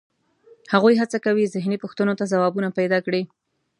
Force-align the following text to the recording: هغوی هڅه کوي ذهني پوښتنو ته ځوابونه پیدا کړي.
هغوی 0.73 0.93
هڅه 1.01 1.17
کوي 1.25 1.45
ذهني 1.55 1.77
پوښتنو 1.83 2.17
ته 2.19 2.25
ځوابونه 2.31 2.69
پیدا 2.77 2.97
کړي. 3.05 3.21